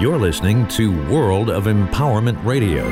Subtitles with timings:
[0.00, 2.86] You're listening to World of Empowerment Radio,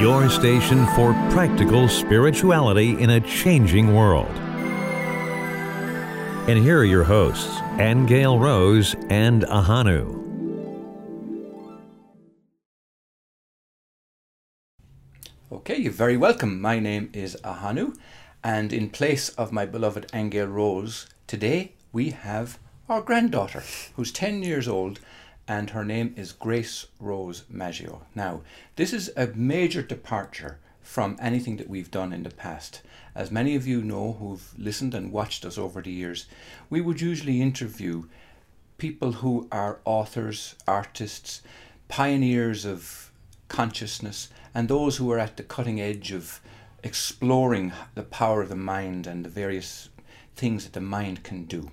[0.00, 4.34] your station for practical spirituality in a changing world.
[6.48, 10.18] And here are your hosts, Angel Rose and Ahanu.
[15.52, 16.58] Okay, you're very welcome.
[16.58, 17.94] My name is Ahanu,
[18.42, 22.58] and in place of my beloved Angel Rose, today we have
[22.92, 23.62] our granddaughter,
[23.96, 25.00] who's 10 years old,
[25.48, 28.02] and her name is Grace Rose Maggio.
[28.14, 28.42] Now,
[28.76, 32.82] this is a major departure from anything that we've done in the past.
[33.14, 36.26] As many of you know who've listened and watched us over the years,
[36.68, 38.04] we would usually interview
[38.76, 41.40] people who are authors, artists,
[41.88, 43.10] pioneers of
[43.48, 46.42] consciousness, and those who are at the cutting edge of
[46.84, 49.88] exploring the power of the mind and the various
[50.36, 51.70] things that the mind can do.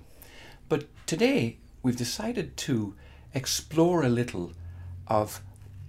[0.70, 2.94] But today we've decided to
[3.34, 4.52] explore a little
[5.08, 5.42] of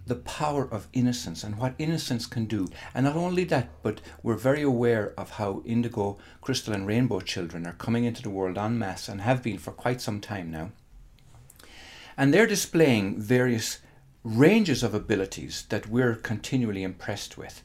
[0.07, 2.67] the power of innocence and what innocence can do.
[2.95, 7.67] And not only that, but we're very aware of how indigo, crystal, and rainbow children
[7.67, 10.71] are coming into the world en masse and have been for quite some time now.
[12.17, 13.81] And they're displaying various
[14.23, 17.61] ranges of abilities that we're continually impressed with.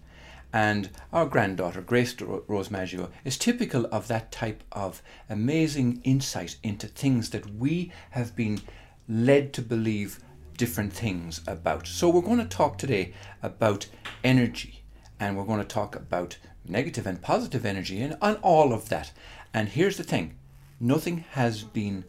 [0.56, 6.86] And our granddaughter, Grace Rose Maggio, is typical of that type of amazing insight into
[6.86, 8.62] things that we have been
[9.06, 10.18] led to believe
[10.56, 11.86] different things about.
[11.86, 13.12] So, we're going to talk today
[13.42, 13.86] about
[14.24, 14.82] energy
[15.20, 19.12] and we're going to talk about negative and positive energy and on all of that.
[19.52, 20.38] And here's the thing
[20.80, 22.06] nothing has been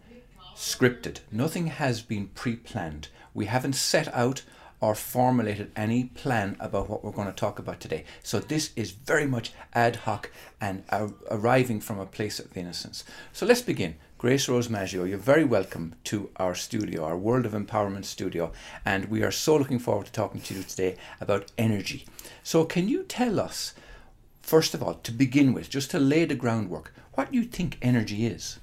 [0.55, 3.09] scripted, nothing has been pre planned.
[3.33, 4.43] We haven't set out
[4.79, 8.03] or formulated any plan about what we're going to talk about today.
[8.21, 10.83] So this is very much ad hoc and
[11.31, 13.03] arriving from a place of innocence.
[13.33, 13.95] So let's begin.
[14.19, 18.51] Grace Rose Maggio, you're very welcome to our studio, our World of Empowerment studio,
[18.83, 22.07] and we are so looking forward to talking to you today about energy.
[22.41, 23.75] So can you tell us,
[24.41, 28.25] first of all, to begin with, just to lay the groundwork, what you think energy
[28.25, 28.59] is?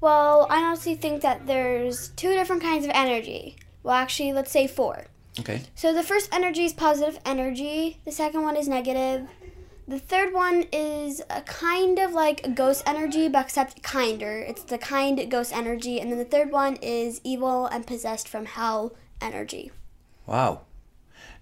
[0.00, 3.56] Well, I honestly think that there's two different kinds of energy.
[3.82, 5.06] Well, actually, let's say four.
[5.38, 5.62] Okay.
[5.74, 7.98] So the first energy is positive energy.
[8.04, 9.28] The second one is negative.
[9.88, 14.38] The third one is a kind of like ghost energy, but except kinder.
[14.38, 16.00] It's the kind ghost energy.
[16.00, 19.72] And then the third one is evil and possessed from hell energy.
[20.26, 20.62] Wow.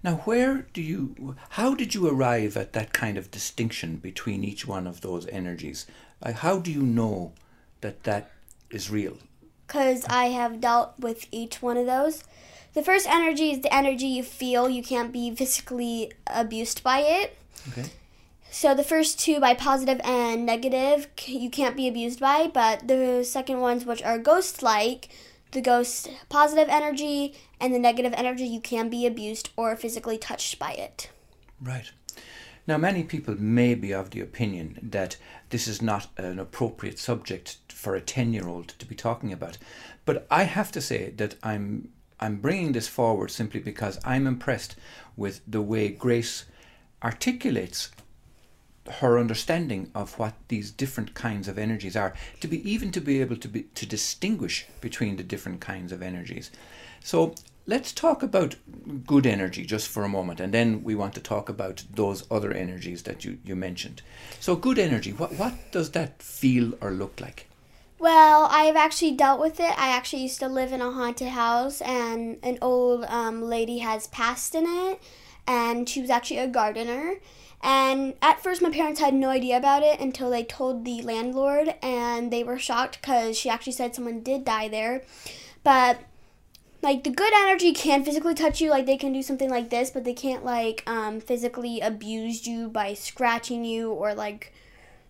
[0.01, 4.65] Now, where do you, how did you arrive at that kind of distinction between each
[4.65, 5.85] one of those energies?
[6.23, 7.33] Like, how do you know
[7.81, 8.31] that that
[8.71, 9.17] is real?
[9.69, 12.23] Because I have dealt with each one of those.
[12.73, 14.67] The first energy is the energy you feel.
[14.67, 17.37] You can't be physically abused by it.
[17.69, 17.85] Okay.
[18.49, 22.49] So the first two, by positive and negative, you can't be abused by.
[22.51, 25.09] But the second ones, which are ghost-like,
[25.51, 30.57] the ghost positive energy and the negative energy, you can be abused or physically touched
[30.57, 31.11] by it.
[31.61, 31.91] Right.
[32.65, 35.17] Now, many people may be of the opinion that
[35.51, 39.57] this is not an appropriate subject for a 10 year old to be talking about.
[40.05, 44.75] But I have to say that I'm, I'm bringing this forward simply because I'm impressed
[45.15, 46.45] with the way Grace
[47.01, 47.89] articulates
[48.99, 53.21] her understanding of what these different kinds of energies are to be even to be
[53.21, 56.49] able to be to distinguish between the different kinds of energies.
[57.01, 57.35] So
[57.67, 58.55] let's talk about
[59.05, 62.51] good energy just for a moment and then we want to talk about those other
[62.51, 64.01] energies that you, you mentioned.
[64.39, 67.48] So good energy what, what does that feel or look like
[67.99, 69.77] well, I've actually dealt with it.
[69.77, 74.07] I actually used to live in a haunted house, and an old um, lady has
[74.07, 75.01] passed in it,
[75.45, 77.15] and she was actually a gardener.
[77.61, 81.75] And at first, my parents had no idea about it until they told the landlord,
[81.81, 85.03] and they were shocked because she actually said someone did die there.
[85.63, 85.99] But
[86.81, 89.89] like the good energy can physically touch you, like they can do something like this,
[89.89, 94.53] but they can't like um, physically abuse you by scratching you or like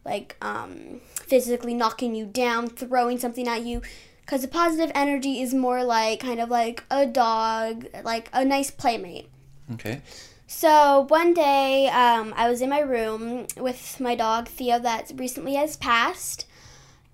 [0.05, 3.81] like um, physically knocking you down, throwing something at you.
[4.21, 8.69] Because the positive energy is more like kind of like a dog, like a nice
[8.69, 9.27] playmate.
[9.73, 10.01] Okay.
[10.45, 15.55] So one day, um, I was in my room with my dog Theo that recently
[15.55, 16.47] has passed,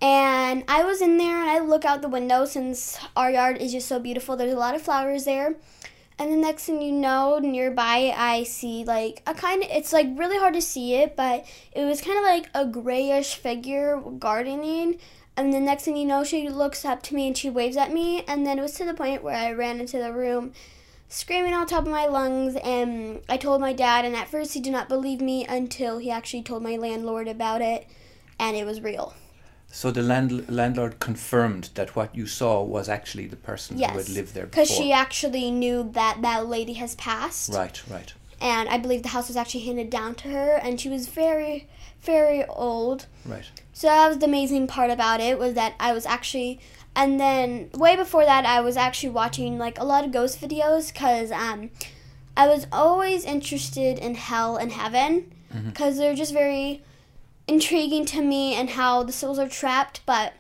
[0.01, 3.74] and I was in there and I look out the window since our yard is
[3.74, 4.38] just so beautiful.
[4.38, 5.56] There's a lot of flowers there,
[6.17, 10.07] and the next thing you know, nearby I see like a kind of it's like
[10.15, 15.00] really hard to see it, but it was kind of like a grayish figure gardening.
[15.38, 17.91] And the next thing you know, she looks up to me and she waves at
[17.91, 20.53] me, and then it was to the point where I ran into the room
[21.09, 24.59] screaming on top of my lungs and I told my dad and at first he
[24.59, 27.88] did not believe me until he actually told my landlord about it
[28.39, 29.13] and it was real.
[29.71, 33.95] So the land, landlord confirmed that what you saw was actually the person who had
[33.95, 34.63] Yes, lived there before.
[34.63, 37.51] because she actually knew that that lady has passed.
[37.53, 38.13] Right, right.
[38.39, 41.67] and I believe the house was actually handed down to her, and she was very,
[42.01, 43.07] very old.
[43.25, 43.50] Right.
[43.73, 46.59] So that was the amazing part about it was that I was actually,
[46.95, 50.94] and then way before that I was actually watching like a lot of ghost videos
[50.94, 51.69] because um,
[52.38, 55.31] I was always interested in hell and heaven
[55.65, 56.81] because they're just very
[57.47, 60.01] intriguing to me and how the souls are trapped.
[60.06, 60.33] But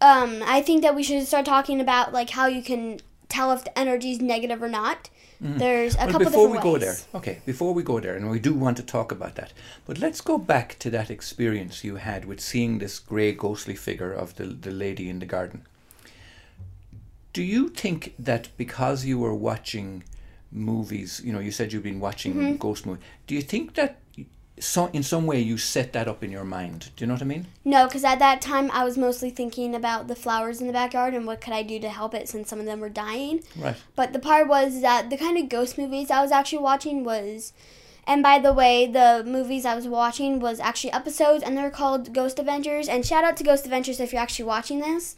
[0.00, 3.64] um, I think that we should start talking about like how you can tell if
[3.64, 5.08] the energy is negative or not.
[5.44, 7.06] There's a Well, couple before we different go ways.
[7.10, 9.52] there, okay, before we go there, and we do want to talk about that,
[9.86, 14.12] but let's go back to that experience you had with seeing this grey ghostly figure
[14.12, 15.62] of the, the lady in the garden.
[17.32, 20.04] Do you think that because you were watching
[20.52, 22.56] movies, you know, you said you've been watching Mm-hmm.
[22.58, 23.96] ghost movies, do you think that
[24.58, 26.90] so, in some way you set that up in your mind?
[26.94, 27.46] Do you know what I mean?
[27.64, 31.14] No, because at that time I was mostly thinking about the flowers in the backyard
[31.14, 33.42] and what could I do to help it since some of them were dying.
[33.56, 33.76] Right.
[33.96, 37.54] But the part was that the kind of ghost movies I was actually watching was,
[38.06, 42.12] and by the way, the movies I was watching was actually episodes and they're called
[42.12, 42.88] Ghost Adventures.
[42.88, 45.16] And shout out to Ghost Adventures if you're actually watching this.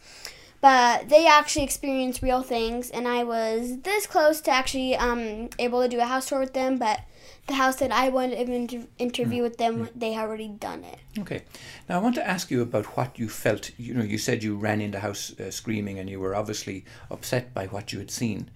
[0.65, 5.83] But they actually experienced real things, and I was this close to actually um, able
[5.83, 6.79] to do a house tour with them.
[6.79, 7.01] But
[7.45, 10.97] the house that I wanted to inter- interview with them, they had already done it.
[11.19, 11.43] Okay.
[11.87, 13.69] Now I want to ask you about what you felt.
[13.77, 16.83] You know, you said you ran in the house uh, screaming, and you were obviously
[17.11, 18.49] upset by what you had seen.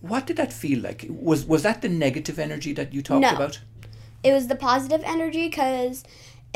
[0.00, 1.04] What did that feel like?
[1.10, 3.34] Was was that the negative energy that you talked No.
[3.34, 3.60] about?
[4.26, 6.02] it was the positive energy because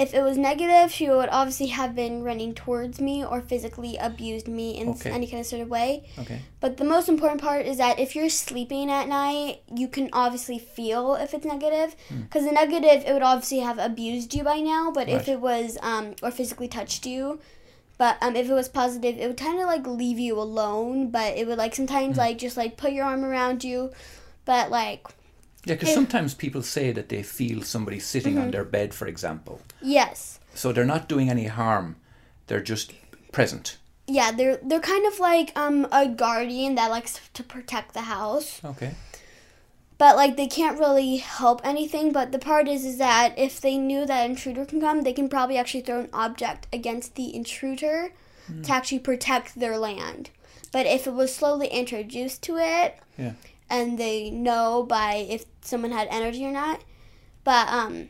[0.03, 4.49] if it was negative, she would obviously have been running towards me or physically abused
[4.49, 5.11] me in Okay.
[5.11, 6.09] any kind of sort of way.
[6.19, 6.41] Okay.
[6.61, 10.59] But the most important part is that if you're sleeping at night, you can obviously
[10.59, 11.95] feel if it's negative.
[12.09, 12.23] Hmm.
[12.23, 14.91] Because the negative, it would obviously have abused you by now.
[14.91, 17.39] But if it was, um, or physically touched you,
[17.99, 21.11] but um, if it was positive, it would kind of like leave you alone.
[21.11, 22.21] But it would like sometimes Hmm.
[22.21, 23.91] like just like put your arm around you.
[24.47, 25.07] But like,
[25.67, 28.43] Yeah, because sometimes people say that they feel somebody sitting Mm-hmm.
[28.45, 29.61] on their bed, for example.
[29.83, 30.39] yes.
[30.55, 31.97] So they're not doing any harm;
[32.47, 32.93] they're just
[33.31, 33.77] present.
[34.09, 38.61] Yeah, they're they're kind of like um a guardian that likes to protect the house,
[38.65, 38.93] Okay.
[39.99, 42.11] but like they can't really help anything.
[42.13, 45.13] But the part is is that if they knew that an intruder can come, they
[45.13, 48.11] can probably actually throw an object against the intruder
[48.65, 50.31] to actually protect their land.
[50.73, 53.35] But if it was slowly introduced to it, Yeah.
[53.71, 56.83] And they know by if someone had energy or not,
[57.45, 58.09] but um.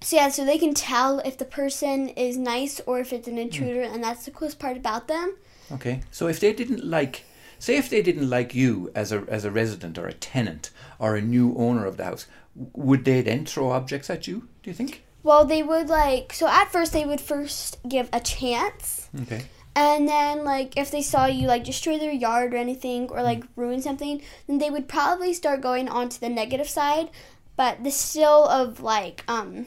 [0.00, 3.38] So yeah, so they can tell if the person is nice or if it's an
[3.38, 5.36] intruder, and that's the coolest part about them.
[5.70, 6.00] Okay.
[6.10, 7.24] So if they didn't like,
[7.60, 11.14] say, if they didn't like you as a as a resident or a tenant or
[11.14, 14.48] a new owner of the house, would they then throw objects at you?
[14.62, 15.04] Do you think?
[15.22, 19.44] Well, they would like so at first they would first give a chance, Okay.
[19.74, 23.44] And then like if they saw you like destroy their yard or anything or like
[23.56, 27.10] ruin something, then they would probably start going on to the negative side.
[27.56, 29.66] But the still of like um,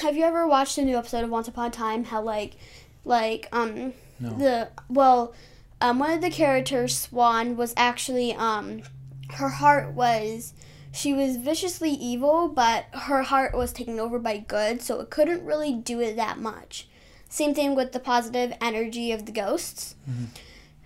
[0.00, 2.04] have you ever watched a new episode of Once Upon a Time?
[2.04, 2.56] How like
[3.04, 4.30] like um No.
[4.30, 5.34] the well
[5.80, 8.82] um one of the characters Swan was actually um
[9.30, 10.54] her heart was
[10.92, 15.44] she was viciously evil, but her heart was taken over by good, so it couldn't
[15.44, 16.88] really do it that much.
[17.28, 19.94] Same thing with the positive energy of the ghosts.
[20.08, 20.24] Mm-hmm.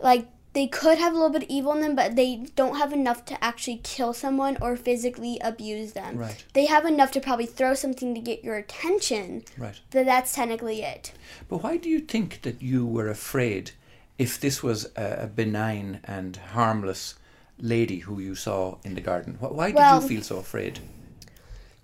[0.00, 2.92] Like they could have a little bit of evil in them, but they don't have
[2.92, 6.16] enough to actually kill someone or physically abuse them.
[6.16, 6.42] Right.
[6.54, 9.80] They have enough to probably throw something to get your attention, Right.
[9.92, 11.12] but that's technically it.
[11.48, 13.72] But why do you think that you were afraid
[14.18, 17.14] if this was a, a benign and harmless
[17.58, 19.36] lady who you saw in the garden?
[19.38, 20.80] Why did Well- you feel so afraid?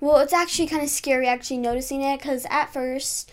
[0.00, 3.30] Well, it's actually kind of scary actually noticing it because at first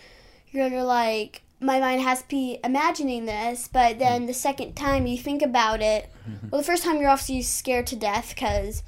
[0.54, 4.26] you're like, my mind has to be imagining this, but then mm.
[4.26, 6.48] the second time you think about it, mm-hmm.
[6.50, 8.82] well, the first time you're obviously scared to death because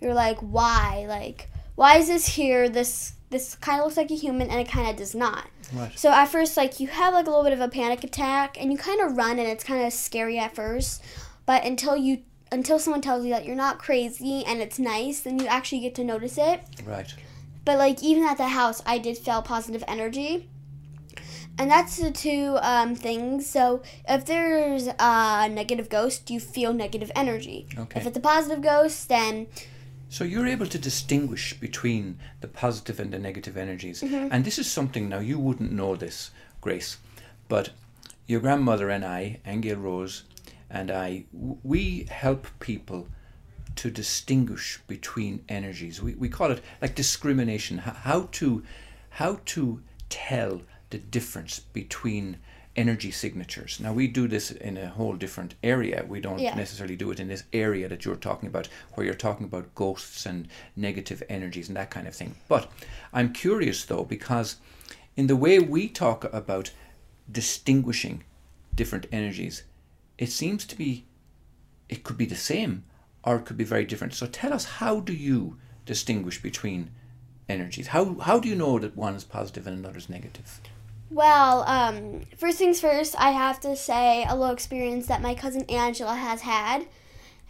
[0.00, 1.06] you're like, why?
[1.08, 2.68] Like, why is this here?
[2.68, 5.46] This this kind of looks like a human and it kind of does not.
[5.72, 5.96] Right.
[5.98, 8.72] So at first, like you have like a little bit of a panic attack, and
[8.72, 11.02] you kind of run, and it's kind of scary at first.
[11.46, 12.22] But until you,
[12.52, 15.94] until someone tells you that you're not crazy and it's nice, then you actually get
[15.96, 16.62] to notice it.
[16.84, 17.14] Right.
[17.64, 20.48] But like even at the house, I did feel positive energy,
[21.58, 23.48] and that's the two um, things.
[23.48, 27.66] So if there's a negative ghost, you feel negative energy.
[27.76, 28.00] Okay.
[28.00, 29.48] If it's a positive ghost, then
[30.08, 34.02] So you're able to distinguish between the positive and the negative energies.
[34.02, 36.96] And this is something now you wouldn't know this, Grace,
[37.48, 37.70] but
[38.26, 40.24] your grandmother and I, Angel Rose,
[40.70, 43.08] and I, we help people
[43.76, 46.02] to distinguish between energies.
[46.02, 47.78] We, we call it like discrimination.
[47.78, 48.62] How to
[49.10, 52.38] how to tell the difference between
[52.76, 53.80] energy signatures.
[53.80, 56.04] Now we do this in a whole different area.
[56.06, 56.54] We don't Yeah.
[56.54, 60.24] necessarily do it in this area that you're talking about, where you're talking about ghosts
[60.26, 62.36] and negative energies and that kind of thing.
[62.46, 62.70] But
[63.12, 64.56] I'm curious though, because
[65.16, 66.70] in the way we talk about
[67.30, 68.22] distinguishing
[68.74, 69.64] different energies,
[70.16, 71.04] it seems to be,
[71.88, 72.84] it could be the same
[73.24, 74.14] or it could be very different.
[74.14, 76.90] So tell us, how do you distinguish between
[77.48, 77.88] energies?
[77.88, 80.60] How, how do you know that one is positive and another is negative?
[81.10, 85.62] Well, um, first things first, I have to say a little experience that my cousin
[85.68, 86.86] Angela has had.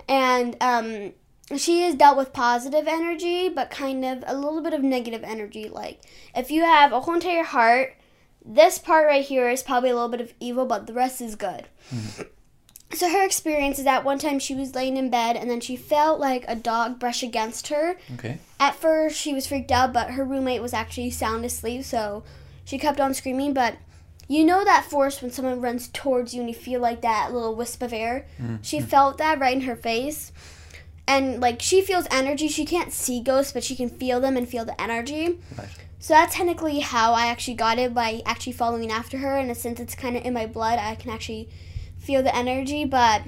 [0.09, 1.13] And um,
[1.57, 5.69] she has dealt with positive energy, but kind of a little bit of negative energy.
[5.69, 6.01] Like,
[6.37, 7.97] if you have a whole entire heart,
[8.45, 11.35] this part right here is probably a little bit of evil, but the rest is
[11.35, 11.67] good.
[12.95, 15.77] So, her experience is that one time she was laying in bed and then she
[15.77, 17.97] felt like a dog brush against her.
[18.15, 18.39] Okay.
[18.59, 22.23] At first, she was freaked out, but her roommate was actually sound asleep, so
[22.69, 23.55] she kept on screaming.
[23.55, 23.77] But
[24.29, 27.55] you know that force when someone runs towards you and you feel like that little
[27.55, 28.27] wisp of air?
[28.61, 30.33] She felt that right in her face.
[31.07, 32.49] And like she feels energy.
[32.49, 35.39] She can't see ghosts, but she can feel them and feel the energy.
[35.57, 35.69] Right.
[35.99, 39.37] So that's technically how I actually got it by actually following after her.
[39.39, 41.49] And since it's kind of in my blood, I can actually
[41.99, 42.85] feel the energy.
[42.85, 43.23] But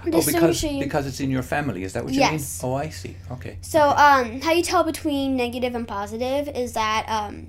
[0.00, 1.82] Oh, because distinguishing- because it's in your family.
[1.84, 2.62] Is that what you Yes.
[2.62, 2.70] mean?
[2.72, 3.14] Oh, I see.
[3.32, 3.58] Okay.
[3.60, 7.48] So, um, how you tell between negative and positive is that, um,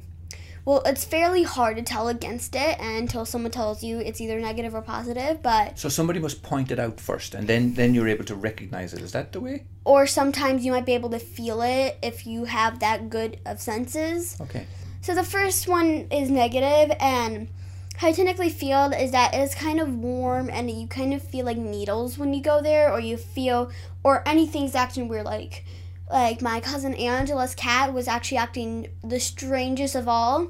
[0.65, 4.73] well, it's fairly hard to tell against it until someone tells you it's either negative
[4.73, 5.41] or positive.
[5.41, 8.93] But So somebody must point it out first, and then then you're able to recognize
[8.93, 9.01] it.
[9.01, 9.63] Is that the way?
[9.85, 13.59] or sometimes you might be able to feel it if you have that good of
[13.59, 14.37] senses.
[14.39, 14.65] Okay.
[15.01, 17.49] So the first one is negative, and
[17.97, 21.45] how you technically feel is that it's kind of warm, and you kind of feel
[21.45, 23.69] like needles when you go there, or you feel,
[24.05, 25.25] or anything's acting weird.
[25.25, 25.65] Like,
[26.11, 30.47] like my cousin Angela's cat was actually acting the strangest of all.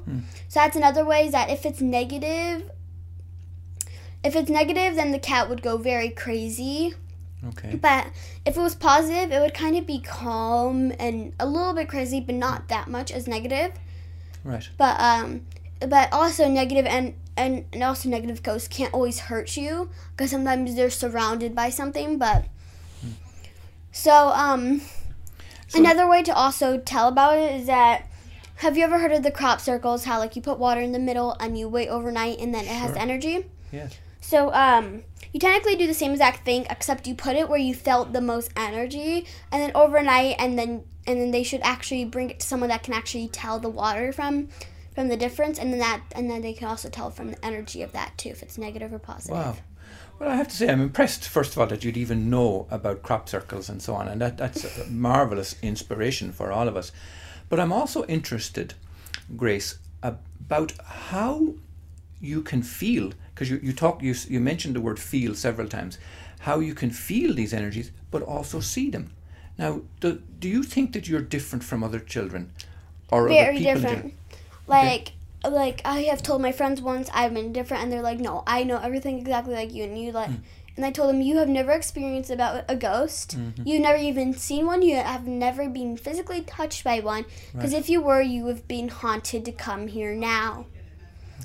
[0.48, 2.70] So that's another way is that if it's negative,
[4.22, 6.94] if it's negative, then the cat would go very crazy.
[7.46, 7.76] Okay.
[7.76, 8.06] But
[8.46, 12.20] if it was positive, it would kind of be calm and a little bit crazy,
[12.20, 13.72] but not that much as negative
[14.42, 14.68] Right.
[14.76, 15.46] but um
[15.80, 20.74] but also negative and and, and also negative ghosts can't always hurt you because sometimes
[20.76, 22.44] they're surrounded by something but
[23.90, 24.82] so um
[25.74, 28.06] So- another way to also tell about it is that
[28.56, 30.04] have you ever heard of the crop circles?
[30.04, 32.68] How like you put water in the middle and you wait overnight and then it
[32.68, 33.46] has energy?
[33.72, 33.96] Yes.
[34.20, 35.02] so um
[35.32, 38.20] you technically do the same exact thing except you put it where you felt the
[38.20, 42.46] most energy and then overnight and then and then they should actually bring it to
[42.46, 44.48] someone that can actually tell the water from
[44.94, 47.82] from the difference and then that and then they can also tell from the energy
[47.82, 49.36] of that too if it's negative or positive.
[49.36, 49.56] Wow.
[50.18, 53.02] Well, I have to say, I'm impressed, first of all, that you'd even know about
[53.02, 56.92] crop circles and so on, and that, that's a marvelous inspiration for all of us.
[57.48, 58.74] But I'm also interested,
[59.36, 61.54] Grace, about how
[62.20, 65.98] you can feel, because you, you talk, you, you mentioned the word feel several times,
[66.40, 69.12] how you can feel these energies, but also see them.
[69.58, 72.52] Now, do, do you think that you're different from other children?
[73.10, 74.14] Or other Very different.
[74.66, 75.12] Like
[75.48, 78.64] like I have told my friends once I've been different and they're like, No, I
[78.64, 80.30] know everything exactly like you and you like
[80.76, 83.36] and I told them you have never experienced about a ghost.
[83.64, 84.82] You've never even seen one.
[84.82, 87.26] You have never been physically touched by one.
[87.52, 87.80] Because Right.
[87.80, 90.66] if you were, you would have been haunted to come here now.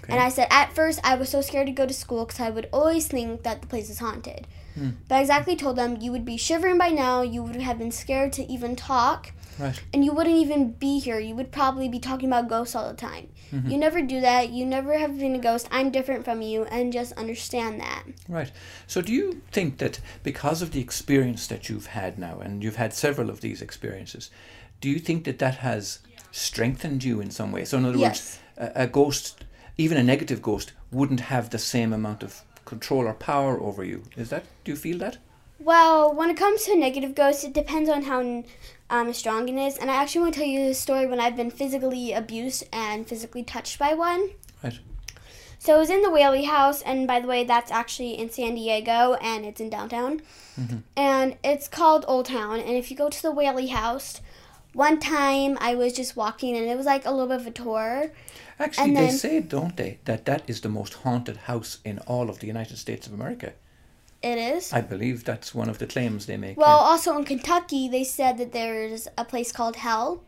[0.04, 0.14] Okay.
[0.14, 2.50] And I said at first I was so scared to go to school because I
[2.50, 4.48] would always think that the place is haunted.
[4.74, 4.92] Hmm.
[5.08, 7.22] But I exactly told them you would be shivering by now.
[7.22, 9.82] You would have been scared to even talk Right.
[9.94, 11.20] and you wouldn't even be here.
[11.20, 13.28] You would probably be talking about ghosts all the time.
[13.52, 13.70] Mm-hmm.
[13.72, 14.50] You never do that.
[14.52, 15.68] You never have been a ghost.
[15.72, 18.04] I'm different from you, and just understand that.
[18.28, 18.52] Right.
[18.88, 22.76] So, do you think that because of the experience that you've had now, and you've
[22.78, 24.30] had several of these experiences,
[24.82, 26.00] do you think that that has
[26.32, 27.66] strengthened you in some way?
[27.66, 28.40] So, in other Yes.
[28.58, 29.44] words, a, a ghost,
[29.78, 34.04] even a negative ghost, wouldn't have the same amount of control or power over you.
[34.16, 34.46] Is that?
[34.64, 35.18] Do you feel that?
[35.60, 38.44] Well, when it comes to negative ghosts, it depends on how
[38.90, 39.78] um, strong it is.
[39.78, 43.08] And I actually want to tell you a story when I've been physically abused and
[43.08, 44.30] physically touched by one.
[44.64, 44.80] Right.
[45.62, 48.56] So it was in the Whaley House, and by the way, that's actually in San
[48.56, 50.22] Diego, and it's in downtown.
[50.96, 52.60] And it's called Old Town.
[52.60, 54.22] And if you go to the Whaley House,
[54.74, 57.52] one time I was just walking, and it was like a little bit of a
[57.52, 58.12] tour.
[58.58, 62.00] Actually, And they then- say, don't they, that that is the most haunted house in
[62.00, 63.52] all of the United States of America.
[64.22, 64.74] It is.
[64.74, 66.58] I believe that's one of the claims they make.
[66.58, 66.90] Well, yeah.
[66.90, 70.24] also in Kentucky, they said that there's a place called Hell,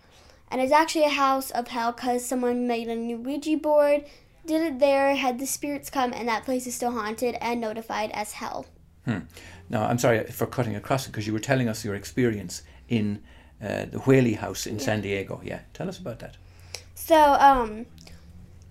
[0.49, 4.05] and it's actually a house of hell because someone made a new Ouija board,
[4.45, 8.11] did it there, had the spirits come, and that place is still haunted and notified
[8.13, 8.65] as Hell.
[9.69, 13.21] Now, I'm sorry for cutting across it because you were telling us your experience in
[13.61, 15.41] uh, the Whaley House in San Diego.
[15.43, 16.37] Yeah, tell us about that.
[16.93, 17.85] So, um,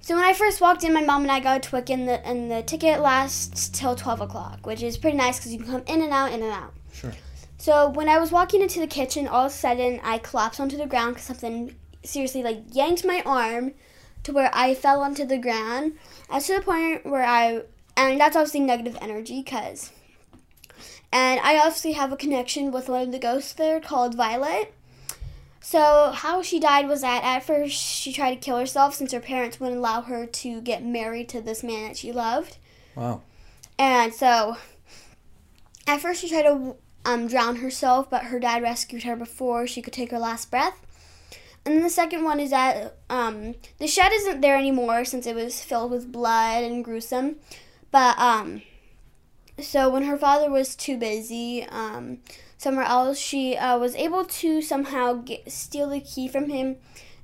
[0.03, 2.27] So when I first walked in, my mom and I got a Twic, and the
[2.27, 5.83] and the ticket lasts till twelve o'clock, which is pretty nice because you can come
[5.87, 6.73] in and out, in and out.
[6.93, 7.13] Sure.
[7.59, 10.79] So when I was walking into the kitchen, all of a sudden I collapsed onto
[10.79, 13.73] the ground because something seriously like yanked my arm
[14.23, 15.93] to where I fell onto the ground.
[16.31, 17.63] As to the point where I,
[17.97, 19.93] and that's obviously negative energy because,
[21.13, 24.73] and I obviously have a connection with one of the ghosts there called Violet.
[25.61, 29.21] So how she died was that at first she tried to kill herself since her
[29.21, 32.57] parents wouldn't allow her to get married to this man that she loved.
[32.95, 33.23] Wow.
[33.79, 34.57] And so
[35.87, 39.83] at first she tried to um, drown herself, but her dad rescued her before she
[39.83, 40.87] could take her last breath.
[41.65, 45.37] And then the second one is that um, the shed isn't there anymore since it
[45.37, 47.37] was filled with blood and gruesome.
[47.91, 48.63] But um,
[49.59, 52.19] so when her father was too busy um,
[52.61, 56.77] somewhere else, she uh, was able to somehow get, steal the key from him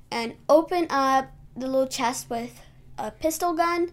[0.09, 2.59] and open up the little chest with
[2.97, 3.91] a pistol gun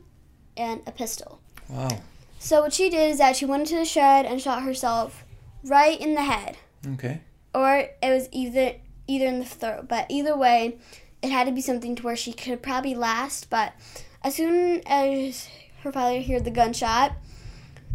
[0.57, 1.41] and a pistol.
[1.69, 2.01] Wow.
[2.39, 5.23] So what she did is that she went into the shed and shot herself
[5.63, 6.57] right in the head,
[6.95, 7.21] Okay.
[7.55, 9.87] or it was either either in the throat.
[9.87, 10.79] But either way,
[11.21, 13.51] it had to be something to where she could probably last.
[13.51, 13.75] But
[14.23, 15.47] as soon as
[15.83, 17.13] her father heard the gunshot,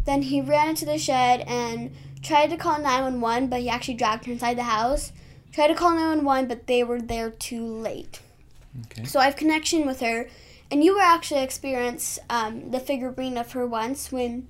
[0.04, 1.90] then he ran into the shed and
[2.22, 5.12] tried to call 911, but he actually dragged her inside the house.
[5.52, 8.20] Tried to call 911, but they were there too late.
[8.86, 9.04] Okay.
[9.04, 10.28] So I have connection with her,
[10.70, 14.46] and you were actually experience um, the figurine of her once when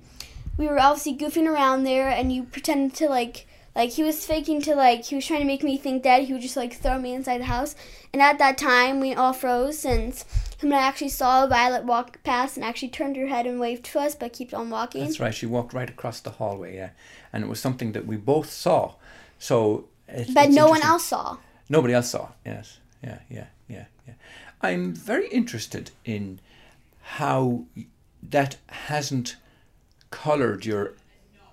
[0.57, 4.61] we were obviously goofing around there, and you pretended to like like he was faking
[4.61, 6.99] to like he was trying to make me think that he would just like throw
[6.99, 7.75] me inside the house.
[8.13, 10.23] And at that time, we all froze since
[10.57, 13.85] him and I actually saw Violet walk past and actually turned her head and waved
[13.85, 15.03] to us, but kept on walking.
[15.03, 15.33] That's right.
[15.33, 16.89] She walked right across the hallway, yeah,
[17.31, 18.95] and it was something that we both saw.
[19.39, 19.85] So.
[20.07, 21.37] It, But it's no one else saw.
[21.69, 22.29] Nobody else saw.
[22.45, 22.79] Yes.
[23.01, 23.19] Yeah.
[23.29, 23.45] Yeah.
[23.69, 23.85] Yeah.
[24.05, 24.13] Yeah.
[24.61, 26.39] I'm very interested in
[27.01, 27.63] how
[28.21, 29.37] that hasn't
[30.09, 30.93] colored your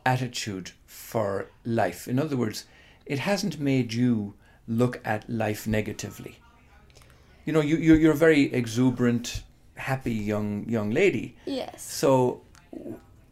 [0.04, 0.72] attitude
[1.08, 2.06] for life.
[2.06, 2.66] In other words,
[3.06, 4.34] it hasn't made you
[4.66, 6.35] look at life negatively.
[7.46, 9.42] You know, you you're, you're a very exuberant,
[9.76, 11.35] happy young young lady.
[11.46, 11.83] Yes.
[11.83, 12.42] So,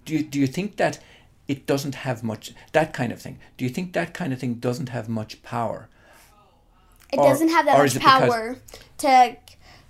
[0.06, 1.00] do you, do you think that
[1.48, 3.38] it doesn't have much that kind of thing?
[3.58, 5.90] Do you think that kind of thing doesn't have much power?
[7.12, 8.56] It Or- doesn't have that much is it because- power
[8.98, 9.36] to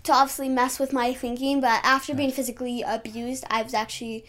[0.03, 1.61] to obviously mess with my thinking.
[1.61, 4.25] But after being physically abused, I was actually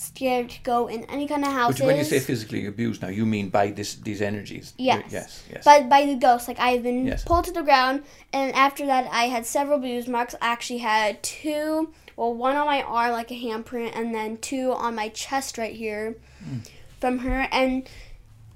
[0.00, 1.80] scared to go in any kind of houses.
[1.80, 4.72] But when you say physically abused, now you mean by this these energies?
[4.78, 5.04] Yes.
[5.10, 5.44] Yes.
[5.52, 5.64] Yes.
[5.64, 7.24] But by the ghost, like I've been Yes.
[7.24, 10.34] pulled to the ground, and after that, I had several bruise marks.
[10.40, 14.72] I actually had two, well, one on my arm, like a handprint, and then two
[14.72, 16.58] on my chest right here Hmm.
[16.98, 17.46] from her.
[17.52, 17.86] And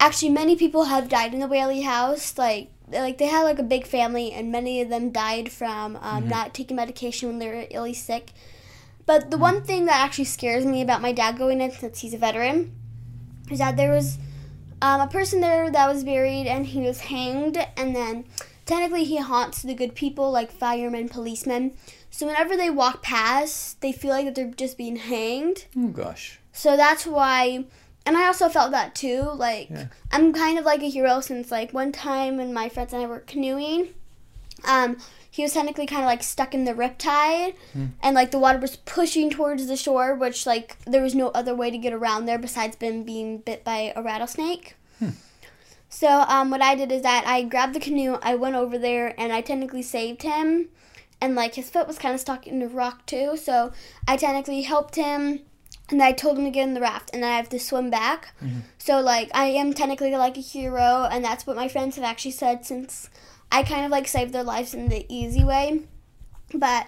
[0.01, 2.39] actually, many people have died in the Whaley house.
[2.39, 6.03] Like, like they had like a big family, and many of them died from um,
[6.23, 6.29] Mm-hmm.
[6.31, 8.33] not taking medication when they were illy sick.
[9.07, 12.15] But the one thing that actually scares me about my dad going in, since he's
[12.15, 12.73] a veteran,
[13.51, 14.19] is that there was
[14.81, 18.25] um, a person there that was buried and he was hanged and then
[18.67, 21.73] technically he haunts the good people like firemen policemen
[22.11, 26.39] so whenever they walk past they feel like that they're just being hanged oh gosh.
[26.53, 27.65] so that's why
[28.07, 29.87] and i also felt that too like Yeah.
[30.11, 33.07] i'm kind of like a hero since like one time when my friends and i
[33.07, 33.89] were canoeing
[34.65, 34.97] um
[35.35, 37.87] he was technically kind of like stuck in the riptide hmm.
[38.01, 41.53] and like the water was pushing towards the shore which like there was no other
[41.53, 44.77] way to get around there besides been being bit by a rattlesnake.
[45.01, 45.09] Hmm.
[45.89, 49.13] So um, what i did is that i grabbed the canoe i went over there
[49.19, 50.69] and i technically saved him.
[51.21, 53.37] And like his foot was kind of stuck in the rock too.
[53.37, 53.73] So
[54.07, 55.41] i technically helped him
[55.91, 57.91] and I told him to get in the raft, and then I have to swim
[57.91, 58.33] back.
[58.43, 58.61] Mm-hmm.
[58.79, 62.31] So like I am technically like a hero, and that's what my friends have actually
[62.31, 63.11] said since
[63.51, 65.83] I kind of like saved their lives in the easy way.
[66.53, 66.87] But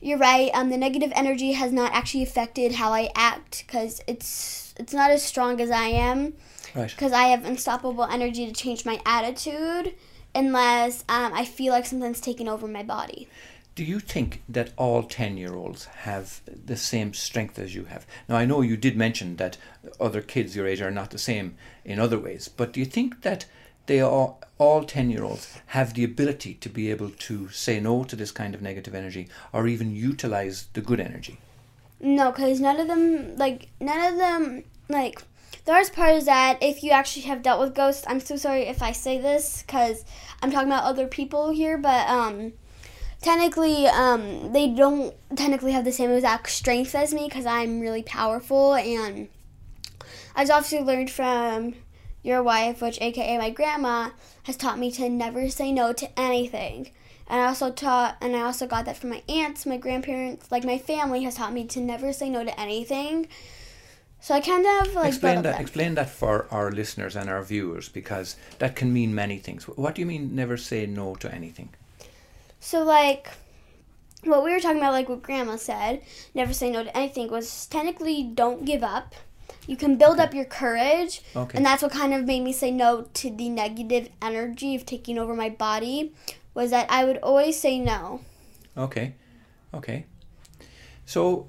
[0.00, 0.50] you're right.
[0.54, 5.10] Um, the negative energy has not actually affected how I act because it's it's not
[5.10, 6.34] as strong as I am
[6.74, 6.88] Right.
[6.90, 9.94] because I have unstoppable energy to change my attitude
[10.34, 13.28] unless um, I feel like something's taking over my body.
[13.74, 18.06] Do you think that all 10 year olds have the same strength as you have?
[18.28, 19.56] Now, I know you did mention that
[20.00, 23.22] other kids your age are not the same in other ways, but do you think
[23.22, 23.46] that
[23.86, 28.04] they are, all 10 year olds have the ability to be able to say no
[28.04, 31.38] to this kind of negative energy or even utilize the good energy?
[32.00, 35.22] No, because none of them, like, none of them, like,
[35.64, 38.62] the hardest part is that if you actually have dealt with ghosts, I'm so sorry
[38.62, 40.04] if I say this, because
[40.42, 42.52] I'm talking about other people here, but, um,
[43.20, 48.02] technically, um, they don't technically have the same exact strength as me, because I'm really
[48.02, 49.28] powerful, and
[50.34, 51.74] I've obviously learned from
[52.22, 54.10] your wife, which, aka my grandma,
[54.44, 56.90] has taught me to never say no to anything.
[57.26, 60.64] And I also taught, and I also got that from my aunts, my grandparents, like
[60.64, 63.28] my family has taught me to never say no to anything.
[64.20, 65.60] So I kind of like explain that.
[65.60, 69.66] Explain that for our listeners and our viewers because that can mean many things.
[69.66, 70.34] What do you mean?
[70.34, 71.70] Never say no to anything.
[72.58, 73.30] So like
[74.24, 76.02] what we were talking about, like what Grandma said,
[76.34, 79.14] never say no to anything, was technically don't give up.
[79.70, 80.24] You can build Okay.
[80.24, 81.56] up your courage, Okay.
[81.56, 85.16] and that's what kind of made me say no to the negative energy of taking
[85.16, 86.12] over my body.
[86.54, 88.20] Was that I would always say no.
[88.76, 89.14] Okay,
[89.72, 90.06] okay.
[91.06, 91.46] So,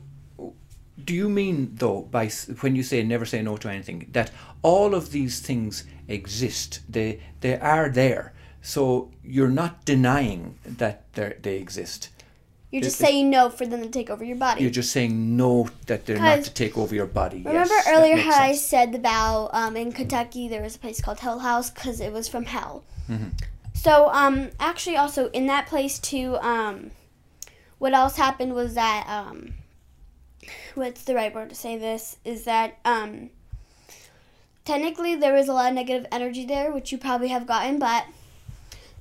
[1.03, 2.29] do you mean though by
[2.61, 4.29] when you say never say no to anything that
[4.61, 6.81] all of these things exist?
[6.87, 8.33] They they are there.
[8.61, 12.09] So you're not denying that they they exist.
[12.71, 14.61] You're just saying no for them to take over your body.
[14.61, 17.39] You're just saying no that they're not to take over your body.
[17.43, 18.61] Remember Yes, earlier how I sense.
[18.65, 22.29] said about um, in Kentucky there was a place called Hell House because it was
[22.29, 22.83] from hell.
[23.09, 23.31] Mhm.
[23.73, 26.91] So um, actually also in that place too, um,
[27.77, 29.55] what else happened was that um,
[30.75, 33.31] what's the right word to say this is that um,
[34.65, 38.05] technically there was a lot of negative energy there, which you probably have gotten, but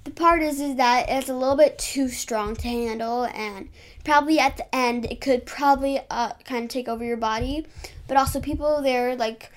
[0.04, 3.68] the part is is that it's a little bit too strong to handle and
[4.04, 7.66] probably at the end it could probably uh, kind of take over your body.
[8.08, 9.52] But also people there like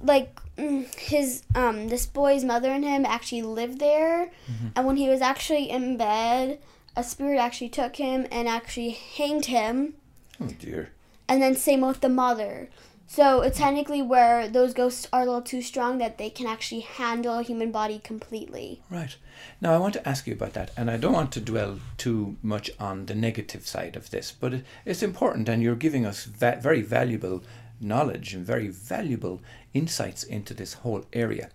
[0.00, 4.30] like mm, his um this boy's mother and him actually lived there.
[4.76, 6.58] And when he was actually in bed
[6.94, 9.94] a spirit actually took him and actually hanged him.
[10.40, 10.90] Oh dear.
[11.28, 12.68] and then same with the mother
[13.12, 16.80] so it's technically where those ghosts are a little too strong that they can actually
[16.80, 19.16] handle a human body completely Right.
[19.60, 22.36] Now, I want to ask you about that, and I don't want to dwell too
[22.42, 26.24] much on the negative side of this, but it, it's important, and you're giving us
[26.24, 27.42] va- very valuable
[27.80, 29.42] knowledge and very valuable
[29.74, 31.50] insights into this whole area.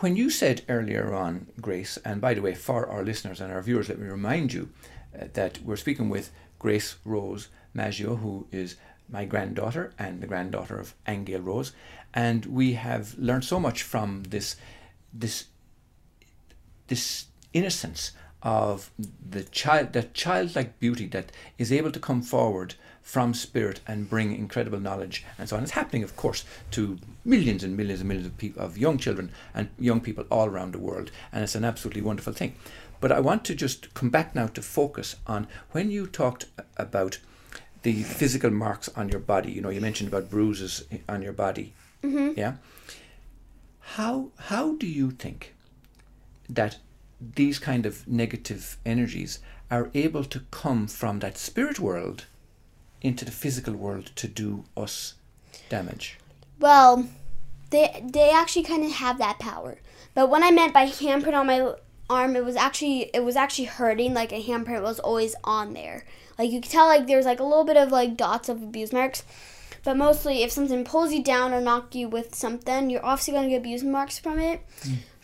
[0.00, 3.62] When you said earlier on, Grace, and by the way, for our listeners and our
[3.62, 4.70] viewers, let me remind you
[5.14, 8.76] uh, that we're speaking with Grace Rose Maggio, who is
[9.08, 11.72] my granddaughter and the granddaughter of Angel Rose,
[12.12, 14.56] and we have learned so much from this
[15.12, 15.46] this
[16.88, 18.90] this innocence of
[19.28, 24.34] the child, that childlike beauty that is able to come forward from spirit and bring
[24.34, 25.62] incredible knowledge and so on.
[25.62, 29.30] It's happening, of course, to millions and millions and millions of people, of young children
[29.54, 32.54] and young people all around the world, and it's an absolutely wonderful thing.
[33.00, 37.18] But I want to just come back now to focus on when you talked about
[37.82, 39.52] the physical marks on your body.
[39.52, 41.72] You know, you mentioned about bruises on your body.
[42.02, 42.38] mm-hmm.
[42.38, 42.54] Yeah.
[43.96, 45.54] How how do you think
[46.48, 46.78] that
[47.20, 52.26] these kind of negative energies are able to come from that spirit world
[53.00, 55.14] into the physical world to do us
[55.68, 56.18] damage?
[56.58, 57.08] Well,
[57.70, 59.78] they they actually kind of have that power.
[60.14, 61.74] But when I meant by handprint on my
[62.10, 64.14] arm, it was actually it was actually hurting.
[64.14, 66.04] Like a handprint was always on there.
[66.38, 68.92] Like you could tell, like there's like a little bit of like dots of abuse
[68.92, 69.24] marks.
[69.84, 73.48] But mostly, if something pulls you down or knock you with something, you're obviously gonna
[73.48, 74.60] get abuse marks from it.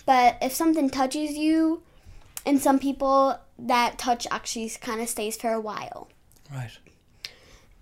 [0.07, 1.83] But if something touches you,
[2.47, 6.09] and some people that touch actually kind of stays for a while.
[6.53, 6.71] Right.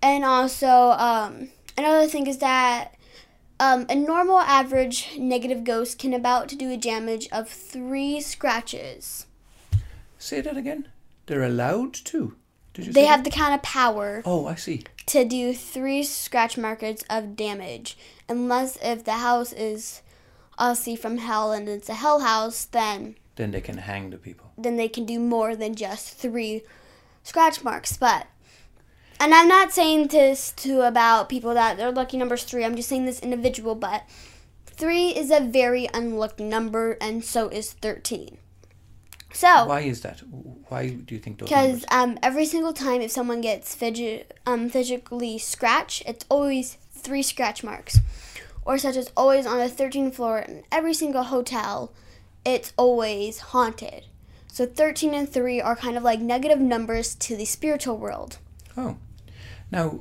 [0.01, 2.95] And also, um, another thing is that
[3.59, 9.25] um, a normal average negative ghost can about to do a damage of three scratches.
[10.17, 10.87] Say that again.
[11.25, 12.35] They're allowed to.
[12.73, 13.31] Did you They have that?
[13.31, 14.83] the kind of power Oh, I see.
[15.07, 20.01] to do three scratch markers of damage, unless if the house is
[20.57, 24.51] obviously from hell and it's a hell house, then Then they can hang the people.
[24.57, 26.63] then they can do more than just three
[27.23, 27.95] scratch marks.
[27.97, 28.27] But
[29.23, 32.65] and I'm not saying this to about people that their lucky number's three.
[32.65, 34.03] I'm just saying this individual, but
[34.65, 38.37] three is a very unlucky number, and so is thirteen.
[39.31, 40.19] So Why is that?
[40.67, 44.69] Why do you think those because um, every single time if someone gets fidget, um,
[44.69, 47.99] physically scratched, it's always three scratch marks.
[48.65, 51.93] Or such as always on the 13th floor in every single hotel,
[52.45, 54.05] it's always haunted.
[54.47, 58.37] So 13 and 3 are kind of like negative numbers to the spiritual world.
[58.77, 58.97] Oh.
[59.73, 59.99] Now,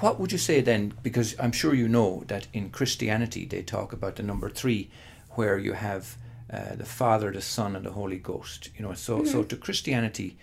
[0.00, 0.92] what would you say then?
[1.04, 4.90] Because I'm sure you know that in Christianity they talk about the number three,
[5.36, 6.16] where you have
[6.52, 8.70] uh, the Father, the Son, and the Holy Ghost.
[8.76, 10.36] You know, so so to Christianity,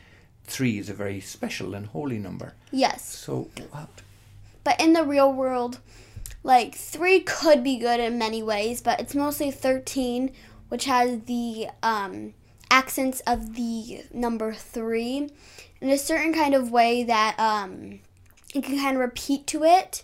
[0.45, 2.53] three is a very special and holy number.
[2.71, 3.03] Yes.
[3.03, 3.89] So, what?
[4.63, 5.79] But in the real world,
[6.43, 10.31] like 3 could be good in many ways, but it's mostly 13,
[10.69, 12.33] which has the um,
[12.69, 15.29] accents of the number 3
[15.81, 17.99] in a certain kind of way that um,
[18.53, 20.03] you can kind of repeat to it.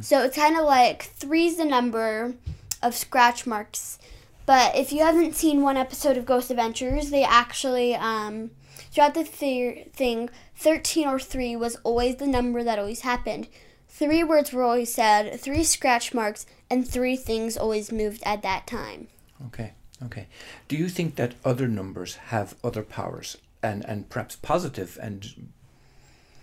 [0.00, 2.34] So it's kind of like 3 is the number
[2.82, 3.98] of scratch marks,
[4.44, 8.50] But if you haven't seen one episode of Ghost Adventures, they actually um,
[8.90, 13.46] throughout the th- thing, thirteen or three was always the number that always happened.
[13.88, 18.66] Three words were always said, three scratch marks, and three things always moved at that
[18.66, 19.08] time.
[19.46, 19.72] Okay,
[20.04, 20.26] okay.
[20.68, 25.48] Do you think that other numbers have other powers and, and perhaps positive and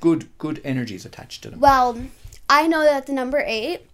[0.01, 1.59] good good energies attached to them?
[1.59, 1.99] Well,
[2.49, 3.87] I know that the number eight,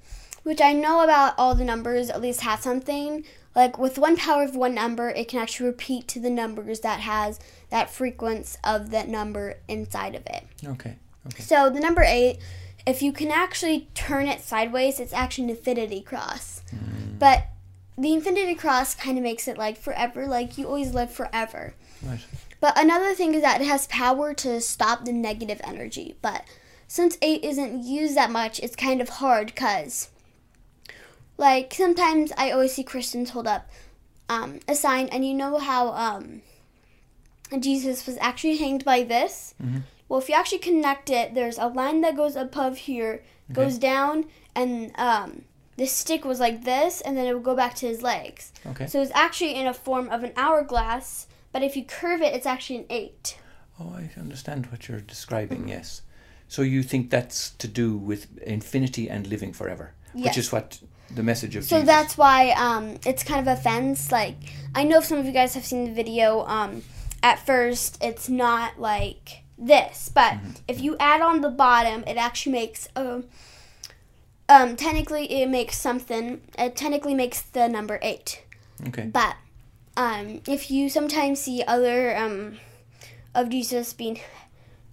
[0.44, 3.24] which I know about all the numbers, at least has something.
[3.56, 7.02] Like with one power of one number, it can actually repeat to the numbers that
[7.02, 10.44] has that frequency of that number inside of it.
[10.66, 10.96] Okay,
[11.28, 11.44] okay.
[11.44, 12.40] So the number eight,
[12.88, 16.62] if you can actually turn it sideways, it's actually an infinity cross.
[16.74, 17.20] Mm.
[17.20, 17.48] But
[17.98, 21.74] the infinity cross kind of makes it like forever, like you always live forever.
[22.04, 22.20] Right.
[22.60, 26.16] But another thing is that it has power to stop the negative energy.
[26.22, 26.44] But
[26.88, 30.10] since 8 isn't used that much, it's kind of hard because,
[31.38, 33.70] like, sometimes I always see Christians hold up
[34.30, 36.42] um, a sign, and you know how um,
[37.60, 39.54] Jesus was actually hanged by this?
[39.62, 39.84] Mhm.
[40.08, 44.26] Well, if you actually connect it, there's a line that goes above here, goes down,
[44.54, 45.46] and um,
[45.78, 48.52] the stick was like this, and then it would go back to his legs.
[48.66, 48.88] Okay.
[48.88, 52.46] So it's actually in a form of an hourglass, but if you curve it, it's
[52.46, 53.38] actually an eight.
[53.80, 56.02] Oh, I understand what you're describing, yes.
[56.48, 60.80] So you think that's to do with infinity and living forever, which is what
[61.10, 61.88] the message of So Jesus.
[61.88, 64.12] that's why um, it's kind of a fence.
[64.12, 64.36] Like
[64.76, 66.46] I know if some of you guys have seen the video.
[66.46, 66.84] Um,
[67.24, 72.52] at first, it's not like this, but if you add on the bottom, it actually
[72.54, 73.24] makes a.
[74.52, 76.42] Um, technically, it makes something.
[76.60, 78.44] It technically makes the number eight.
[78.88, 79.04] Okay.
[79.06, 79.38] But
[79.96, 82.58] um, if you sometimes see other um,
[83.34, 84.20] of Jesus being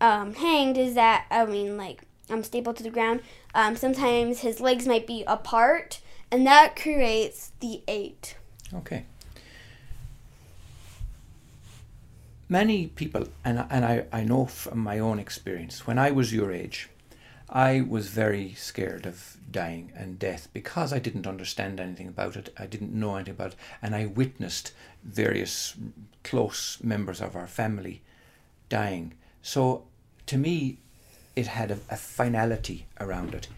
[0.00, 3.20] um, hanged, is that I mean like um, stapled to the ground.
[3.52, 8.36] Um, sometimes his legs might be apart, and that creates the eight.
[8.72, 9.06] Okay.
[12.48, 16.52] Many people, and, and I, I know from my own experience, when I was your
[16.52, 16.88] age,
[17.50, 22.52] I was very scared of dying and death because I didn't understand anything about it.
[22.58, 23.58] I didn't know anything about it.
[23.80, 25.74] And I witnessed various
[26.24, 28.02] close members of our family
[28.68, 29.14] dying.
[29.40, 29.84] So
[30.26, 30.78] to me,
[31.36, 33.48] it had a, a finality around it.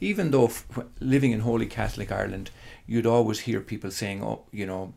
[0.00, 0.66] Even though f-
[1.00, 2.50] living in Holy Catholic Ireland,
[2.86, 4.94] you'd always hear people saying, oh, you know,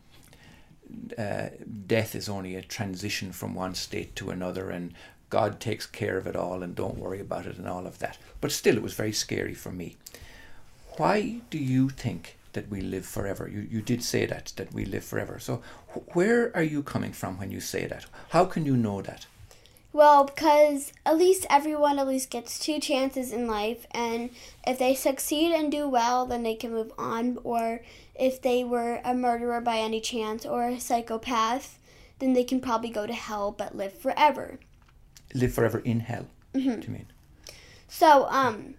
[1.18, 1.50] uh,
[1.88, 4.94] death is only a transition from one state to another and
[5.34, 8.20] God takes care of it all and don't worry about it and all of that.
[8.40, 9.98] But still, it was very scary for me.
[10.98, 13.50] Why do you think that we live forever?
[13.52, 15.40] You, you did say that, that we live forever.
[15.40, 18.06] So, wh- where are you coming from when you say that?
[18.30, 19.26] How can you know that?
[19.92, 24.30] Well, because at least everyone at least gets two chances in life, and
[24.68, 27.40] if they succeed and do well, then they can move on.
[27.44, 27.82] Or
[28.14, 31.80] if they were a murderer by any chance or a psychopath,
[32.20, 34.60] then they can probably go to hell but live forever.
[35.34, 37.08] Live forever in hell, do you mean?
[37.88, 38.76] So, um,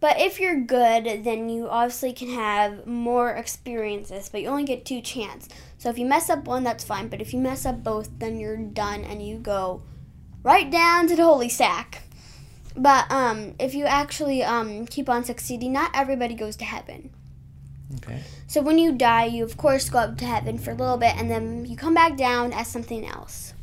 [0.00, 4.84] but if you're good, then you obviously can have more experiences, but you only get
[4.84, 5.48] two chances.
[5.78, 8.38] So if you mess up one, that's fine, but if you mess up both, then
[8.38, 9.82] you're done and you go
[10.42, 12.02] right down to the holy sack.
[12.76, 17.10] But um, if you actually um, keep on succeeding, not everybody goes to heaven.
[17.96, 18.20] Okay.
[18.46, 21.16] So when you die, you of course go up to heaven for a little bit,
[21.16, 23.53] and then you come back down as something else.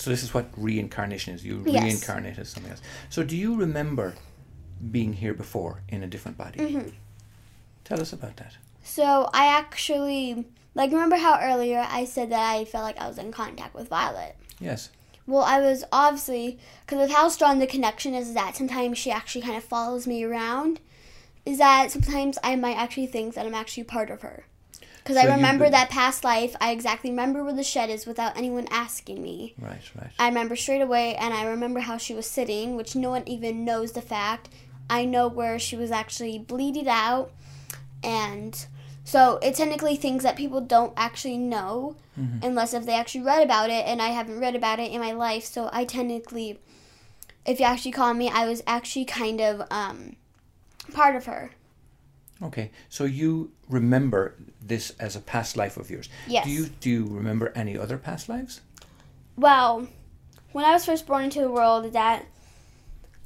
[0.00, 1.44] So this is what reincarnation is.
[1.44, 1.84] You Yes.
[1.84, 2.80] reincarnate as something else.
[3.10, 4.14] So do you remember
[4.90, 6.58] being here before in a different body?
[6.58, 6.92] Mhm.
[7.84, 8.56] Tell us about that.
[8.82, 13.18] So I actually like remember how earlier I said that I felt like I was
[13.18, 14.36] in contact with Violet.
[14.58, 14.88] Yes.
[15.26, 18.32] Well, I was obviously because of how strong the connection is.
[18.32, 20.80] That sometimes she actually kind of follows me around.
[21.44, 24.46] Is that sometimes I might actually think that I'm actually part of her.
[25.10, 26.54] Because So I remember been- that past life.
[26.60, 29.54] I exactly remember where the shed is without anyone asking me.
[29.58, 29.80] Right.
[29.98, 30.10] Right.
[30.18, 33.64] I remember straight away, and I remember how she was sitting, which no one even
[33.64, 34.48] knows the fact.
[34.88, 37.32] I know where she was actually bleeded out,
[38.02, 38.66] and
[39.04, 41.96] so it's technically things that people don't actually know
[42.42, 45.12] unless if they actually read about it, and I haven't read about it in my
[45.12, 45.44] life.
[45.44, 46.58] So I technically,
[47.46, 50.16] if you actually call me, I was actually kind of um,
[50.92, 51.52] part of her.
[52.42, 52.70] Okay.
[52.88, 56.08] So you remember this as a past life of yours.
[56.26, 56.44] Yes.
[56.46, 58.60] Do you do you remember any other past lives?
[59.36, 59.86] Well,
[60.52, 62.26] when I was first born into the world, that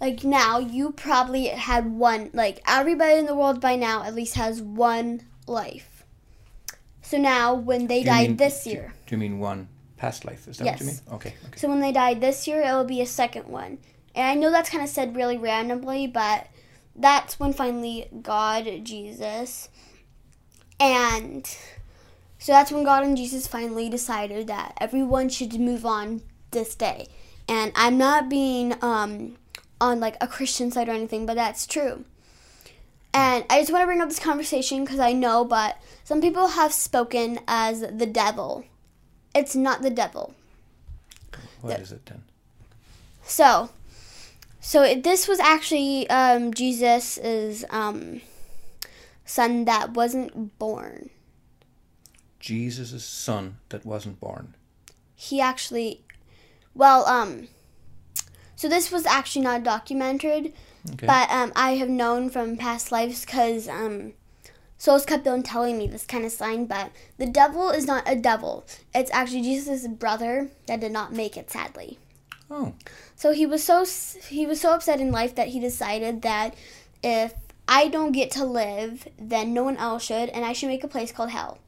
[0.00, 4.34] like now you probably had one like everybody in the world by now at least
[4.34, 6.04] has one life.
[7.02, 10.48] So now when they Do died mean- this year, Do you mean one past life?
[10.48, 10.98] Is that what you mean?
[11.12, 11.34] Okay.
[11.46, 11.58] Okay.
[11.58, 13.78] so when they died this year, it will be a second one.
[14.14, 16.46] And I know that's kind of said really randomly, but
[16.96, 19.68] that's when finally God, Jesus,
[20.80, 21.46] and
[22.44, 27.08] So that's when God and Jesus finally decided that everyone should move on this day.
[27.48, 29.36] And I'm not being um,
[29.80, 32.04] on like a Christian side or anything, but that's true.
[33.14, 36.48] And I just want to bring up this conversation because I know, but some people
[36.48, 38.64] have spoken as the devil.
[39.34, 40.34] It's not the devil.
[41.62, 42.24] What is it then?
[43.22, 43.70] So,
[44.64, 48.22] so this was actually um, Jesus' um,
[49.26, 51.10] son that wasn't born.
[52.40, 54.54] Jesus' son that wasn't born.
[55.14, 56.00] He actually,
[56.74, 57.48] well, um,
[58.56, 60.54] so this was actually not documented,
[60.92, 61.06] Okay.
[61.06, 64.14] but um, I have known from past lives because um,
[64.78, 66.64] souls kept on telling me this kind of sign.
[66.64, 71.36] But the devil is not a devil; it's actually Jesus' brother that did not make
[71.36, 71.98] it, sadly.
[72.50, 72.74] Oh,
[73.16, 73.84] So he was so
[74.28, 76.54] he was so upset in life that he decided that
[77.02, 77.34] if
[77.66, 80.88] I don't get to live, then no one else should, and I should make a
[80.88, 81.58] place called hell.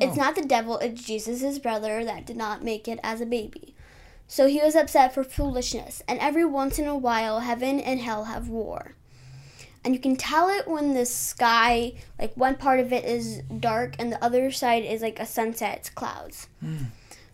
[0.00, 0.20] It's Oh.
[0.20, 3.74] not the devil; it's Jesus' brother that did not make it as a baby.
[4.28, 8.24] So he was upset for foolishness, and every once in a while, heaven and hell
[8.24, 8.94] have war.
[9.82, 13.96] And you can tell it when the sky, like one part of it is dark,
[13.98, 16.48] and the other side is like a sunset, it's clouds.
[16.60, 16.84] Hmm.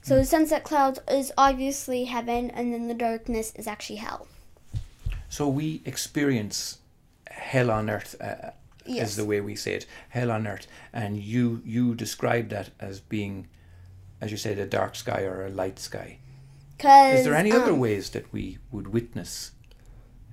[0.06, 4.28] So the sunset clouds is obviously heaven, and then the darkness is actually hell.
[5.28, 6.78] so we experience
[7.28, 8.50] hell on earth, uh,
[8.84, 9.08] Yes.
[9.10, 13.00] is the way we say it, hell on earth, and you you describe that as
[13.00, 13.48] being,
[14.20, 16.18] as you said, a dark sky or a light sky.
[16.78, 19.50] Cause Is there any other um, ways that we would witness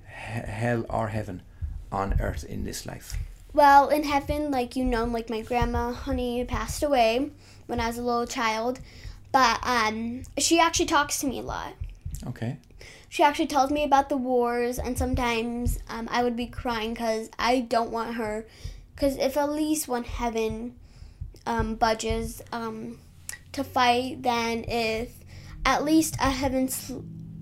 [0.06, 1.42] he- hell or heaven
[1.90, 3.16] on earth in this life?
[3.52, 7.30] Well, in heaven, like you know, like my grandma, honey, passed away
[7.66, 8.78] when I was a little child,
[9.34, 11.72] but um, she actually talks to me a lot.
[12.24, 12.56] Okay.
[13.08, 17.30] She actually tells me about the wars, and sometimes um, I would be crying because
[17.36, 18.46] I don't want her.
[18.94, 20.76] Because if at least when heaven
[21.46, 23.00] um, budges um,
[23.50, 25.10] to fight, then if
[25.66, 26.68] at least a heaven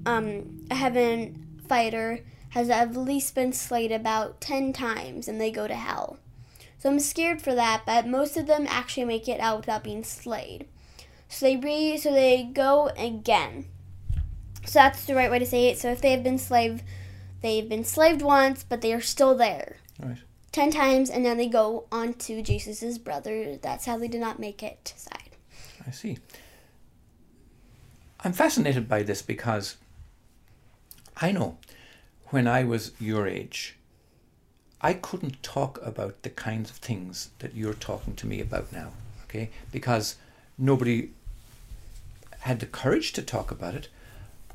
[0.07, 5.69] um, a heaven fighter has at least been slayed about ten times, and they go
[5.69, 6.17] to hell.
[6.79, 10.05] So I'm scared for that, but most of them actually make it out without being
[10.05, 10.69] slayed.
[11.33, 13.65] So they re so they go again.
[14.67, 15.79] So that's the right way to say it.
[15.79, 16.85] So if they have been slaved,
[17.41, 20.19] they've been slaved once, but they are still there Right.
[20.53, 24.63] ten times, and then they go on to Jesus' brother that sadly did not make
[24.63, 25.37] it side.
[25.87, 26.19] I see.
[28.21, 29.77] I'm fascinated by this because
[31.17, 31.59] I know
[32.27, 33.77] when I was your age,
[34.83, 38.93] I couldn't talk about the kinds of things that you're talking to me about now,
[39.25, 39.51] okay?
[39.73, 40.17] Because
[40.59, 41.11] nobody
[42.43, 43.89] had the courage to talk about it.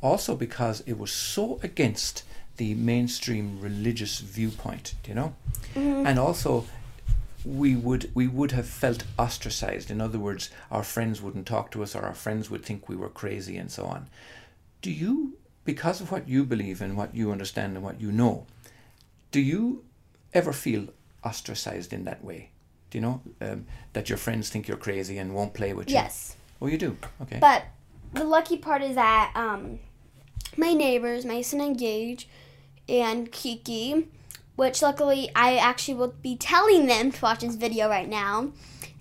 [0.02, 2.24] Also, because it was so against
[2.58, 5.36] the mainstream religious viewpoint, do you know?
[5.76, 6.66] And also,
[7.46, 9.90] we would we would have felt ostracized.
[9.90, 12.96] In other words, our friends wouldn't talk to us, or our friends would think we
[12.96, 14.08] were crazy, and so on.
[14.82, 18.46] Do you, because of what you believe and what you understand and what you know,
[19.32, 19.84] do you
[20.34, 20.88] ever feel
[21.24, 22.50] ostracized in that way?
[22.90, 25.96] Do you know um, that your friends think you're crazy and won't play with you?
[25.96, 26.98] Yes, Oh, you do.
[27.22, 27.38] Okay.
[27.40, 27.64] but
[28.14, 29.80] the lucky part is that um,
[30.56, 32.28] my neighbors, Mason and Gage,
[32.90, 34.08] and Kiki,
[34.56, 38.52] which luckily I actually will be telling them to watch this video right now.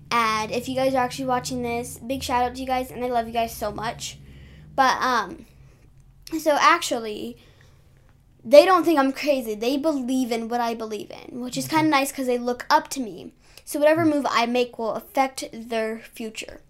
[0.09, 3.03] And if you guys are actually watching this, big shout out to you guys, and
[3.03, 4.17] I love you guys so much.
[4.75, 5.45] But um,
[6.39, 7.37] so actually,
[8.43, 9.55] they don't think I'm crazy.
[9.55, 12.65] They believe in what I believe in, which is kind of nice because they look
[12.69, 13.33] up to me.
[13.65, 16.61] So whatever move I make will affect their future.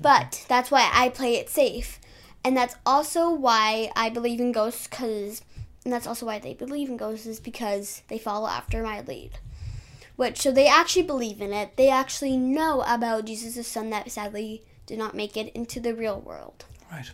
[0.00, 2.00] But that's why I play it safe.
[2.44, 5.42] And that's also why I believe in ghosts cuz
[5.84, 9.38] and that's also why they believe in ghosts is because they follow after my lead.
[10.16, 11.76] Which so they actually believe in it.
[11.76, 16.20] They actually know about Jesus' son that sadly did not make it into the real
[16.20, 16.64] world.
[16.90, 17.10] Right.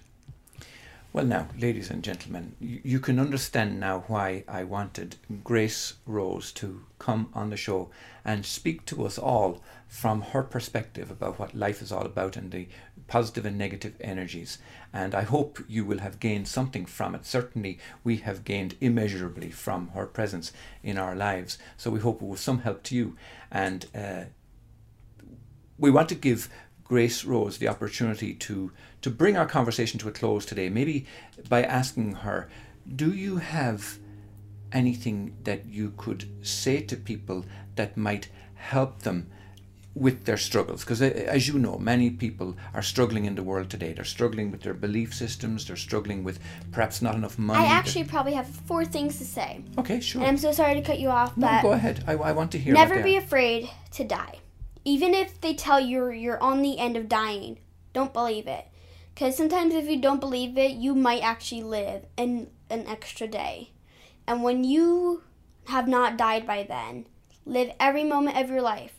[1.13, 6.53] Well, now, ladies and gentlemen, you, you can understand now why I wanted Grace Rose
[6.53, 7.91] to come on the show
[8.25, 12.53] and speak to us all from her perspective about what life is all about and
[12.53, 12.69] the
[13.07, 14.59] positive and negative energies.
[14.93, 17.25] And I hope you will have gained something from it.
[17.25, 21.59] Certainly, we have gained immeasurably from her presence in our lives.
[21.79, 23.17] So we hope it was some help to you.
[23.51, 24.25] And uh,
[25.79, 26.51] we want to give
[26.85, 31.07] Grace Rose the opportunity to to bring our conversation to a close today, maybe
[31.49, 32.49] by asking her,
[32.97, 33.99] do you have
[34.73, 37.45] anything that you could say to people
[37.77, 39.31] that might help them
[39.95, 40.85] with their struggles?
[40.85, 43.93] Because eh, as you know, many people are struggling in the world today.
[43.93, 45.67] They're struggling with their belief systems.
[45.67, 46.39] They're struggling with
[46.73, 47.65] perhaps not enough money.
[47.65, 49.63] I actually probably have four things to say.
[49.79, 50.21] okay, sure.
[50.23, 52.05] And I'm so sorry to cut you off, no, but go ahead.
[52.07, 52.75] I, I want to hear.
[52.75, 54.39] Never be afraid to die.
[54.85, 57.59] even if they tell you you're on the end of dying,
[57.93, 58.67] don't believe it.
[59.15, 63.73] Because sometimes if you don't believe it, you might actually live an extra day.
[64.27, 65.23] And when you
[65.67, 67.07] have not died by then,
[67.45, 68.98] live every moment of your life.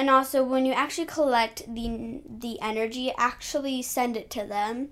[0.00, 4.88] And also, when you actually collect the the energy, actually send it to them,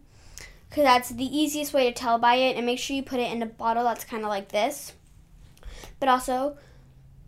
[0.69, 2.59] because that's the easiest way to tell by it.
[2.59, 4.93] And make sure you put it in a bottle that's kind of like this.
[5.99, 6.59] But also,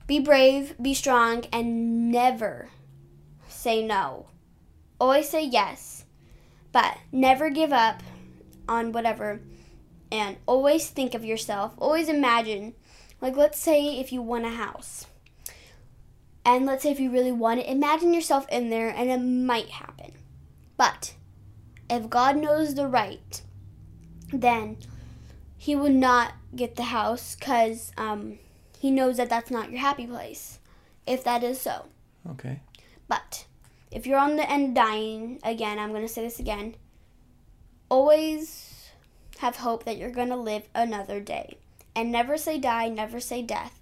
[0.06, 2.68] be brave, be strong, and never
[3.48, 4.26] say no.
[5.00, 6.04] Always say yes,
[6.72, 8.02] but never give up
[8.68, 9.40] on whatever.
[10.12, 11.72] And always think of yourself.
[11.78, 12.74] Always imagine.
[13.22, 15.06] Like, let's say if you want a house.
[16.44, 19.68] And let's say if you really want it, imagine yourself in there and it might
[19.68, 20.12] happen.
[20.76, 21.14] But
[21.88, 23.42] if God knows the right,
[24.32, 24.78] then
[25.58, 28.38] He would not get the house because um,
[28.78, 30.58] He knows that that's not your happy place,
[31.06, 31.86] if that is so.
[32.30, 32.60] Okay.
[33.08, 33.44] But
[33.90, 36.76] if you're on the end dying, again, I'm going to say this again,
[37.88, 38.90] always
[39.38, 41.58] have hope that you're going to live another day.
[41.94, 43.79] And never say die, never say death,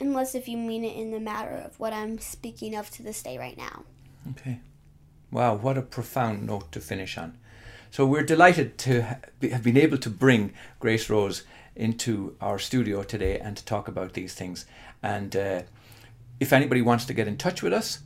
[0.00, 3.22] unless if you mean it in the matter of what I'm speaking of to this
[3.22, 3.84] day right now.
[4.30, 4.60] Okay.
[5.30, 7.38] Wow, what a profound note to finish on.
[7.90, 11.44] So we're delighted to have been able to bring Grace Rose
[11.74, 14.66] into our studio today and to talk about these things.
[15.02, 15.62] And uh,
[16.38, 18.00] if anybody wants to get in touch with us,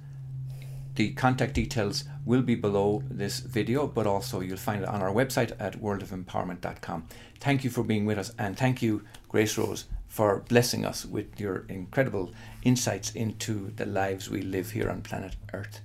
[0.95, 5.13] the contact details will be below this video, but also you'll find it on our
[5.13, 7.07] website at worldofempowerment.com.
[7.41, 11.41] Thank you for being with us, and thank you, Grace Rose, for blessing us with
[11.41, 15.81] your incredible insights into the lives we live here on planet Earth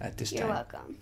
[0.00, 0.50] at this You're time.
[0.50, 0.96] welcome.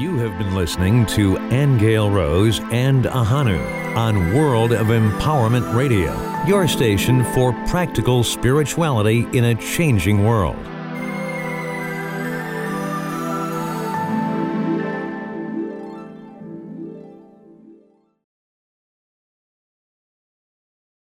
[0.00, 3.58] You have been listening to Angel Rose and Ahanu
[3.96, 6.14] on World of Empowerment Radio,
[6.46, 10.56] your station for practical spirituality in a changing world.